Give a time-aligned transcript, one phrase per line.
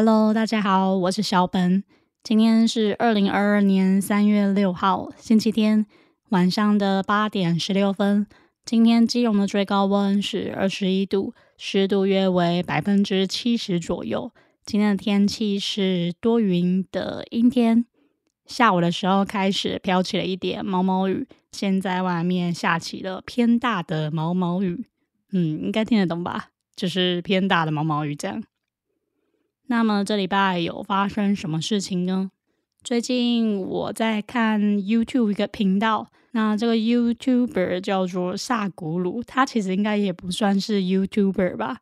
[0.00, 1.82] Hello，大家好，我是小本。
[2.22, 5.86] 今天是二零二二年三月六号，星期天
[6.28, 8.24] 晚上的八点十六分。
[8.64, 14.30] 今天基隆的最高温是二十一度，湿度约为百分之七十左右。
[14.64, 17.84] 今天的天气是多云的阴天，
[18.46, 24.86] 下午的时候开始飘起了一点毛毛雨，现在外面下起了偏大的毛毛雨。
[25.32, 26.50] 嗯，应该听得懂吧？
[26.76, 28.40] 就是偏大的毛毛雨这样。
[29.70, 32.30] 那么这礼拜有发生什么事情呢？
[32.82, 41.80] 最近我在看 YouTube 一个频道，那这个 YouTuber 叫做萨古鲁，他其实应该也不算是 YouTuber 吧，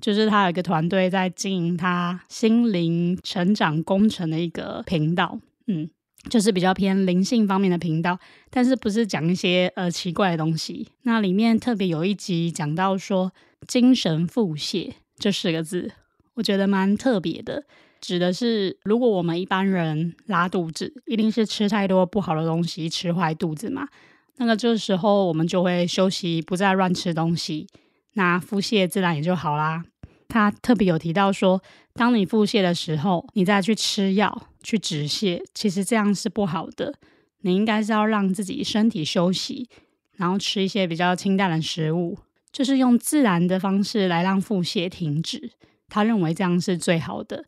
[0.00, 5.90] 就是他有一个团队在经营他心灵成长工程的一个频道，嗯，
[6.30, 8.16] 就是比较偏灵性方面的频道，
[8.48, 10.86] 但是不是讲一些呃奇怪的东西。
[11.02, 13.32] 那里面特别有一集讲到说
[13.66, 15.90] 精神腹泻这四个字。
[16.34, 17.64] 我觉得蛮特别的，
[18.00, 23.88] 指的是如果我们一般人拉肚子，一定是吃太多不好的东西，吃坏肚子嘛。
[24.36, 27.68] 那个这时候我们就会休息，不再乱吃东西，
[28.14, 29.84] 那腹泻自然也就好啦。
[30.28, 31.62] 他特别有提到说，
[31.92, 36.94] 当你腹泻的时候，你再去吃药去止泻，其实这样是不好的。
[37.42, 39.68] 你应该是要让自己身体休息，
[40.16, 42.18] 然后吃一些比较清淡的食物，
[42.50, 45.52] 就是用自然的方式来让腹泻停止。
[45.88, 47.44] 他认为这样是最好的。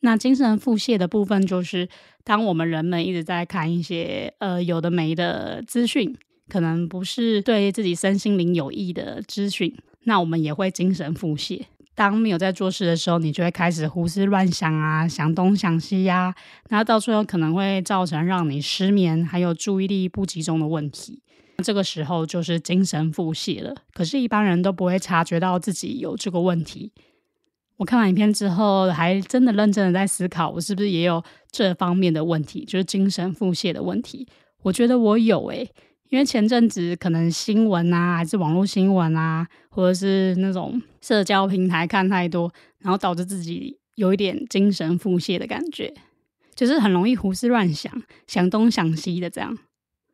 [0.00, 1.88] 那精神腹泻的部分，就是
[2.22, 6.16] 当我们人们一直在看一些呃有的没的资讯，
[6.48, 11.62] 可能不是对自己身心灵有益的资讯，那我们也会精神腹泻。
[11.96, 16.32] 当没有在做事的时候，你就会开始胡思乱想啊，想东想西呀，
[16.68, 21.20] 那到最后可能会造成让你失眠，还有注意力不集中的问题。
[21.64, 23.74] 这个时候就是精神腹泻了。
[23.92, 26.92] 可是，一般人都不会察觉到自己有这个问题。
[27.78, 34.26] 我看完影片之后，还真的认真的在思考，我是不是也有这方面的问题，就是精神腹泻的问题。
[34.62, 35.70] 我觉得我有诶，
[36.10, 45.94] 因为前阵子可能新闻啊，还是网络新闻啊，或者是那种社交平台看太多，然后导致自己有一点精神腹泻的感觉，
[46.56, 49.56] 就是很容易胡思乱想，想东想西的这样。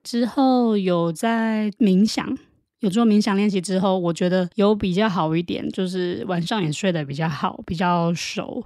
[0.02, 2.36] 之后有在冥想。
[2.84, 8.62] 有做冥想练习之后，我觉得有比较好一点，就是晚上也睡得比较好，比较熟。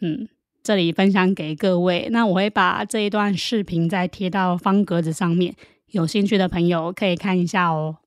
[0.00, 0.26] 嗯，
[0.62, 2.08] 这里分享给各位。
[2.10, 5.54] 那我会把这一段视频再贴到方格子上面，
[5.90, 7.98] 有兴趣的朋友可以看一下哦。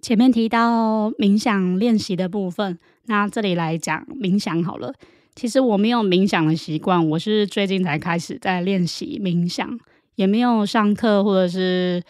[0.00, 4.94] 前面提到冥想练习的部分，那这里来讲冥想好了。
[5.34, 9.76] 其实我没有冥想的习惯，我是最近才开始在练习冥想，
[10.14, 12.00] 也没有上课或者是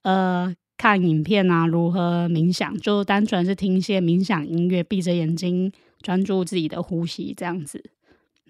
[0.00, 0.56] 呃。
[0.78, 2.76] 看影片啊，如何冥想？
[2.78, 5.72] 就单纯是听一些冥想音乐，闭着眼睛
[6.02, 7.82] 专注自己的呼吸这样子。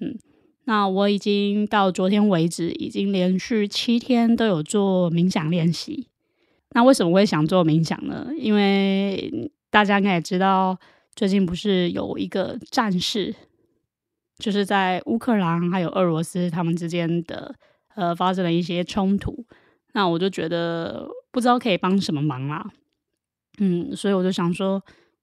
[0.00, 0.18] 嗯，
[0.64, 6.08] 那我已经到昨天为止，已经连续七天都有做冥想练习。
[6.72, 8.28] 那为什么会想做冥想呢？
[8.36, 10.76] 因为大家应该也知道，
[11.14, 13.32] 最近不是有一个战事，
[14.38, 17.54] 就是在乌克兰还有俄罗斯他们之间的
[17.94, 19.46] 呃发生了一些冲突。
[19.92, 21.08] 那我就觉得。
[21.36, 22.66] 不知道可以帮什么忙啊？
[23.58, 24.82] 嗯，所以我就想说，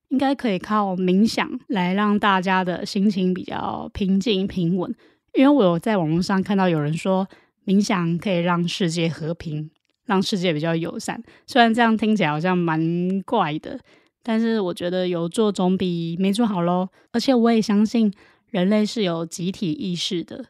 [0.09, 4.93] 应该可以靠冥想来让大家的心情比较平静平稳。
[5.33, 7.27] 因为我有在网络上看到有人说，
[7.65, 9.71] 冥想可以让世界和平，
[10.05, 11.19] 让世界比较友善。
[11.47, 13.79] 虽然这样听起来好像蛮怪的，
[14.21, 16.87] 但是我觉得有做总比没做好喽。
[17.11, 18.13] 而且我也相信
[18.51, 20.45] 人类是有集体意识的。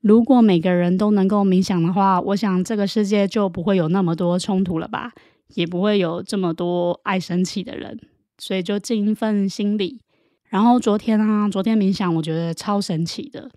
[0.00, 5.12] 如果每个人都能够冥想的话，我想这个世界就不会有那么多冲突了吧，
[5.54, 8.00] 也不会有这么多爱生气的人。
[8.38, 10.00] 所以就尽一份心力。
[10.48, 13.50] 然后昨天啊，昨天冥想我觉得超神奇的。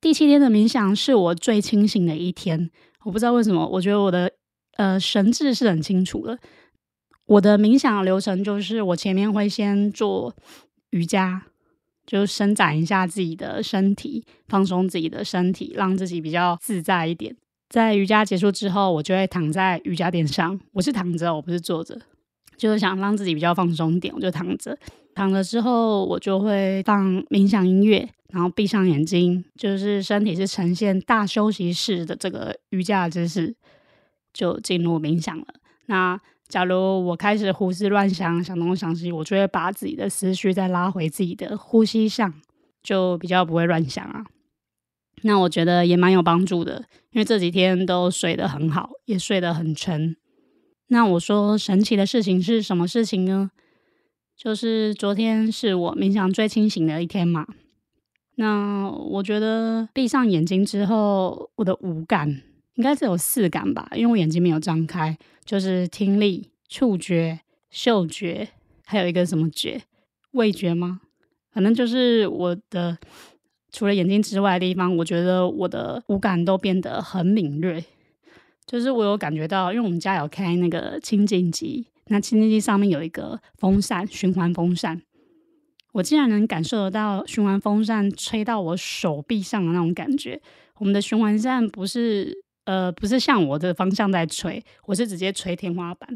[0.00, 2.70] 第七天的冥想是我最清醒的一天，
[3.04, 4.30] 我不知道为什么，我觉得我的
[4.76, 6.38] 呃神智是很清楚的。
[7.24, 10.36] 我的冥想流程就是我前面会先做
[10.90, 11.46] 瑜伽。
[12.06, 17.34] 就伸展一下自己的身体，放松自己的身体，让自己比较自在一点。
[17.68, 20.60] 在瑜伽结束之后，我就会躺在瑜伽垫上。
[20.72, 21.98] 我是躺着，我不是坐着，
[22.56, 24.76] 就是想让自己比较放松一点，我就躺着。
[25.14, 33.54] 躺着之后，我就会放冥想音乐，然后闭上眼睛，就是身体是呈现大休息室的这个瑜伽姿势，
[34.32, 35.46] 就进入冥想了。
[35.86, 36.18] 那
[36.52, 42.30] 假如我开始胡思乱想，想东想西，我就会把自己的思绪再拉回自己的呼吸上，
[42.82, 44.26] 就比较不会乱想啊。
[45.22, 50.14] 那我觉得也蛮有帮助的，因为这几天都睡得很好，也睡得很沉。
[50.88, 53.50] 那我说神奇的事情是什么事情呢？
[54.36, 57.46] 就是昨天是我冥想最清醒的一天嘛。
[58.34, 62.42] 那我觉得闭上眼睛之后，我的五感
[62.74, 67.40] 应该是有四感吧，因为我眼睛没有张开，就是听力、触觉、
[67.70, 68.48] 嗅觉，
[68.84, 69.82] 还有一个什么觉？
[70.32, 71.00] 味觉吗？
[71.50, 72.96] 反正就是我的
[73.70, 77.84] 除了眼睛之外的地方，我觉得我的五感都变得很敏锐。
[78.64, 85.02] 就是我有感觉到，因为我们家有开那个清净机，那清净机上面有一个风扇，循环风扇。
[85.92, 90.40] 我竟然能感受得到循环风扇吹到我手臂上的那种感觉。
[90.76, 96.08] 我们的循环扇不是呃不是向我的方向在吹，我是直接吹天花板。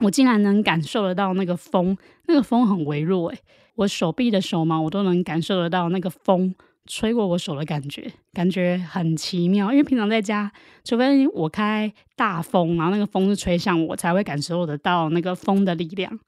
[0.00, 1.96] 我竟然能感受得到那个风，
[2.26, 3.38] 那个风很微弱诶，
[3.76, 6.54] 我手臂的手毛我都能感受得到那个风
[6.86, 9.70] 吹过我手的感觉，感觉很奇妙。
[9.70, 10.52] 因为平常在家，
[10.84, 16.18] 除非我开大风，然后那个风是吹向我，才会感受得到那个风的力量。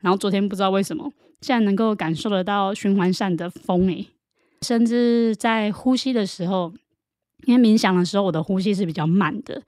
[0.00, 1.12] 然后昨天不知道为什么。
[1.40, 4.06] 竟然能够感受得到循环扇的风诶，
[4.60, 6.70] 甚至在呼吸的时候，
[7.44, 9.62] 因为冥想的时候我的呼吸是比较慢的，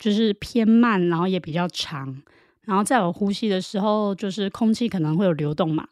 [0.00, 2.22] 就是偏慢，然后也比较长。
[2.62, 5.88] 然后在我呼吸的时候，就是空气可能会有流动嘛，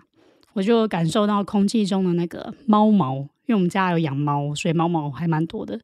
[0.52, 5.80] 我就感受到空气中的那个猫毛，因为我们家有养猫，所以猫毛还蛮多的，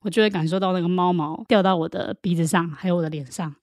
[0.00, 3.54] 我就会感受到那个猫毛掉到我的鼻子上，还有我的脸上。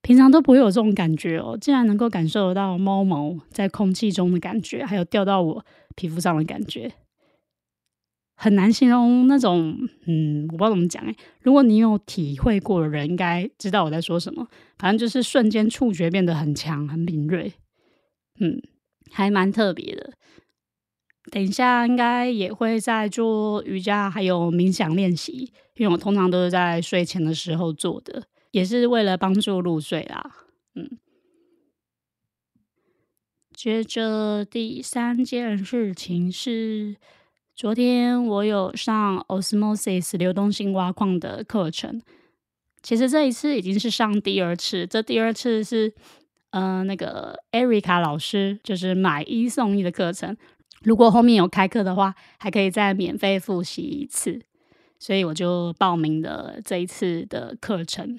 [0.00, 6.92] 平常都不会有这种感觉哦，竟然能够感受得到猫毛在空气中的感觉，还有掉到我皮肤上的感觉，
[8.42, 11.14] 很难形容那种，嗯，我不知道怎么讲诶。
[11.42, 14.48] 如果你有体会过的人，应该知道我在说什么。
[14.80, 17.52] 反正就是瞬间触觉变得很强、很敏锐，
[18.40, 18.60] 嗯，
[19.12, 20.14] 还蛮特别的。
[21.30, 28.24] 等一下应该也会在做瑜伽，还有冥想练习，因为我通常都是在睡前的时候做的。
[28.50, 30.32] 也是为了帮助入睡啦，
[30.74, 30.98] 嗯。
[33.54, 36.96] 接着第三件事情是，
[37.54, 42.00] 昨天我有上 Osmosis 流动性挖矿的课程。
[42.82, 45.92] 其实这一次已经是上第二次，这第二次是，
[46.50, 50.36] 呃，那个 Erica 老师就是买一送一的课程。
[50.82, 54.40] 如果后面有开课的话，还可以再免费复习一次，
[54.98, 58.18] 所以我就报名了这一次的课程。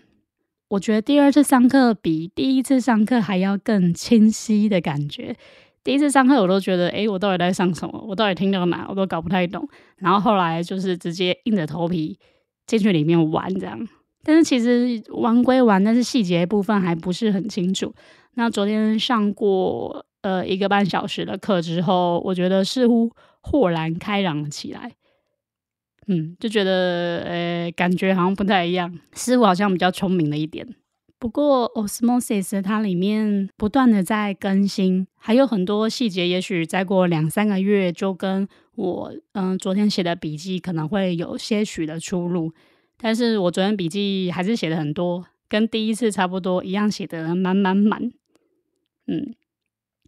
[0.70, 5.36] 我觉得第二次上课比第一次上课还要更清晰的感觉。
[5.84, 8.04] 第一次上课我都觉得，哎，我到底在上什么？
[8.08, 8.86] 我到底听到哪？
[8.90, 9.68] 我都搞不太懂。
[9.98, 12.18] 然后后来就是直接硬着头皮
[12.66, 13.88] 进去里面玩这样。
[14.24, 17.94] 但是其实玩归玩，但是细节部分还不是很清楚。
[18.36, 24.94] 那昨天上过呃一个半小时的课之后，我觉得似乎豁然开朗起来。
[26.08, 30.66] 嗯，就觉得呃，感觉好像不太一样，似乎好像比较聪明了一点。
[31.24, 42.52] 不过 Osmosis 它里面不断的在更新，还有很多细节，也许再过两三个月就跟我嗯昨天写的笔记可能会有些许的出入。
[42.98, 48.12] 但是我昨天笔记还是写的很多，跟第一次差不多，一样写的满满满。
[49.08, 49.34] 嗯，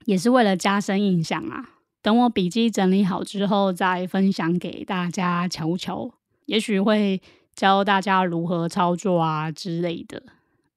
[0.03, 1.63] 也是为了加深印象啊。
[2.01, 6.11] 等我笔记整理好之后，再分享给大家瞧瞧，
[6.47, 7.21] 也许会
[7.55, 10.21] 教大家如何操作啊之类的。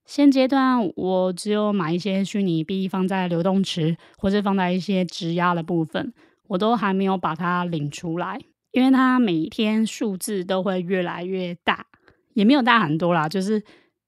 [0.09, 6.15] 现阶段我只有买一些虚拟币放在流动池，或是放在一些质押的部分，
[6.47, 8.41] 我都还没有把它领出来，
[8.73, 11.85] 因为它每天数字都会越来越大，
[12.33, 13.63] 也没有大很多啦，就是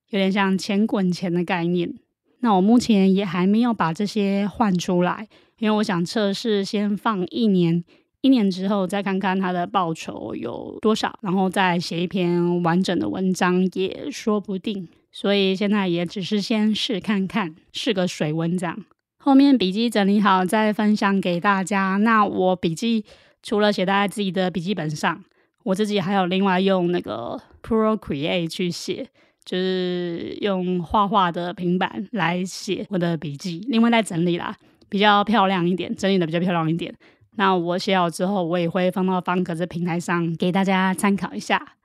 [0.09, 1.93] 有点像钱滚钱的概念。
[2.39, 5.29] 那我目前也还没有把这些换出来。
[5.59, 7.85] 因为我想测试，先放一年，
[8.23, 14.89] 一年之后再看看它的报酬有多少，然后再写一篇完整的文章也说不定。
[15.13, 18.85] 所以现在也只是先试看看，试个水温这样。
[19.19, 21.97] 后面笔记整理好再分享给大家。
[21.97, 23.05] 那我笔记
[23.43, 25.25] 除了写在自己的笔记本上，
[25.65, 29.07] 我自己还有另外用那个 Procreate 去写，
[29.45, 34.57] 就是用画画的平板来写我的笔记，另外再整理啦。
[34.89, 36.95] 比较漂亮一点，整理的比较漂亮一点。
[37.37, 41.77] 那我写好之后，我也会放到方格子平台上给大家参考一下。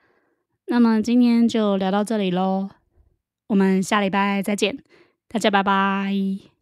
[0.68, 2.70] 那么今天就聊到这里喽，
[3.48, 4.84] 我们下礼拜再见，
[5.28, 6.55] 大家拜拜。